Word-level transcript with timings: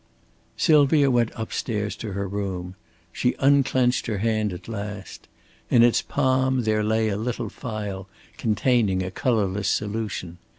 Sylvia 0.57 1.11
went 1.11 1.31
up 1.39 1.53
stairs 1.53 1.95
to 1.97 2.13
her 2.13 2.27
room. 2.27 2.73
She 3.13 3.35
unclenched 3.37 4.07
her 4.07 4.17
hand 4.17 4.51
at 4.51 4.67
last. 4.67 5.27
In 5.69 5.83
its 5.83 6.01
palm 6.01 6.63
there 6.63 6.83
lay 6.83 7.09
a 7.09 7.17
little 7.17 7.49
phial 7.49 8.09
containing 8.35 9.03
a 9.03 9.11
colorless 9.11 9.67
solution. 9.69 10.39